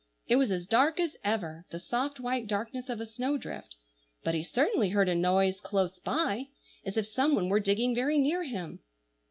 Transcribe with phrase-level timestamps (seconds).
[0.25, 3.75] It was as dark as ever,—the soft, white darkness of a snowdrift;
[4.23, 6.47] but he certainly heard a noise close by,
[6.83, 8.79] as if some one were digging very near him.